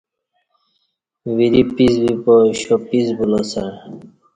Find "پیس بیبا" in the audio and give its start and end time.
1.73-2.35